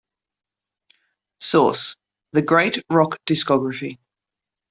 Source: 1.41 1.95
"The 2.33 2.41
Great 2.41 2.81
Rock 2.89 3.19
Discography" 3.27 3.99